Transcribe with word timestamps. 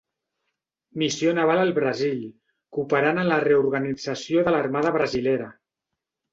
Missió 1.01 1.33
Naval 1.39 1.61
al 1.65 1.73
Brasil, 1.75 2.25
cooperant 2.79 3.21
en 3.27 3.31
la 3.35 3.39
reorganització 3.45 4.49
de 4.51 4.57
l'Armada 4.59 4.97
brasilera. 5.01 5.55